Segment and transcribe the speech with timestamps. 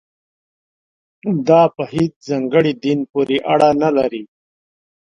[1.47, 4.23] دا په هېڅ ځانګړي دین پورې اړه نه لري.